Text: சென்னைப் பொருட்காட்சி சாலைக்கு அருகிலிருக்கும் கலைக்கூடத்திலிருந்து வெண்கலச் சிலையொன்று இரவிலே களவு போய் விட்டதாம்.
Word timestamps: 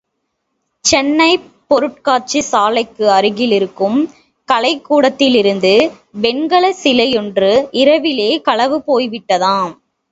சென்னைப் 0.85 1.43
பொருட்காட்சி 1.67 2.41
சாலைக்கு 2.43 3.11
அருகிலிருக்கும் 3.11 3.99
கலைக்கூடத்திலிருந்து 4.49 5.73
வெண்கலச் 6.21 6.81
சிலையொன்று 6.83 7.51
இரவிலே 7.77 8.31
களவு 8.41 8.79
போய் 8.83 9.09
விட்டதாம். 9.09 9.73